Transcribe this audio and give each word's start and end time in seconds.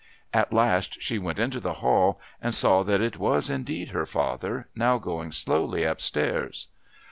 At 0.33 0.51
last 0.51 0.99
she 0.99 1.19
went 1.19 1.37
into 1.37 1.59
the 1.59 1.73
hall 1.75 2.19
and 2.41 2.55
saw 2.55 2.81
that 2.81 3.01
it 3.01 3.19
was 3.19 3.51
indeed 3.51 3.89
her 3.89 4.07
father 4.07 4.67
now 4.73 4.97
going 4.97 5.31
slowly 5.31 5.83
upstairs. 5.83 6.69